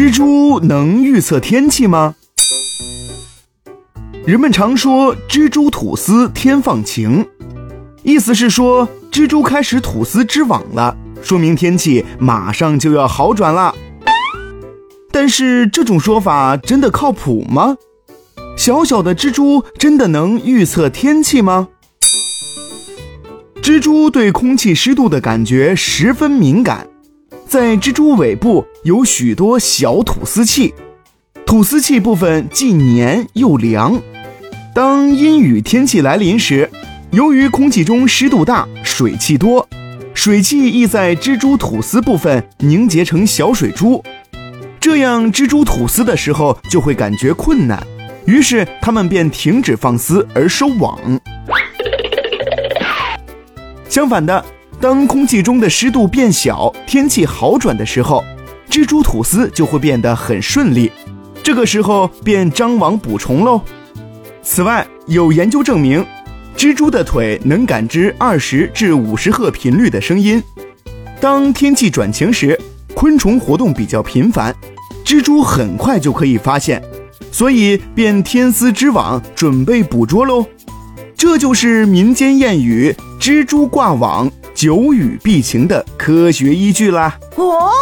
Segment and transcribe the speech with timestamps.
[0.00, 2.14] 蜘蛛能预测天气吗？
[4.24, 7.28] 人们常说“蜘蛛吐丝，天放晴”，
[8.02, 13.74] 意思是说蜘蛛开始吐丝织网了，说明天气马上就要好转了。
[15.12, 17.76] 但是这种说法真的靠谱吗？
[18.56, 21.68] 小小的蜘蛛真的能预测天气吗？
[23.62, 26.88] 蜘蛛对空气湿度的感觉十分敏感，
[27.50, 30.72] 在蜘蛛尾部有许多小吐丝器，
[31.44, 34.00] 吐丝器部分既黏又凉。
[34.72, 36.70] 当阴雨天气来临时，
[37.10, 39.68] 由于空气中湿度大、水汽多，
[40.14, 44.00] 水汽易在蜘蛛吐丝部分凝结成小水珠，
[44.78, 47.84] 这样蜘蛛吐丝的时候就会感觉困难，
[48.26, 50.96] 于是它们便停止放丝而收网。
[53.88, 54.44] 相反的，
[54.80, 58.24] 当空气中的湿度变小、天气好转的时候，
[58.70, 60.90] 蜘蛛吐丝就会变得很顺利，
[61.42, 63.60] 这个时候便张网捕虫喽。
[64.42, 66.02] 此外，有研究证明，
[66.56, 70.42] 蜘蛛的腿能感知二十至五十赫频率的声音。
[71.20, 72.58] 当天气转晴时，
[72.94, 74.54] 昆虫活动比较频繁，
[75.04, 76.82] 蜘蛛很快就可以发现，
[77.30, 80.46] 所以便天丝织网，准备捕捉喽。
[81.14, 84.30] 这就是民间谚语“蜘蛛挂网，
[84.60, 87.18] 久雨必晴”的科学依据啦。
[87.36, 87.79] 哦。